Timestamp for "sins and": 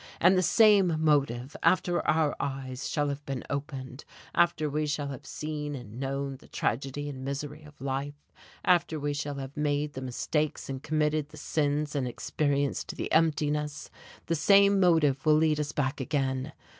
11.37-12.07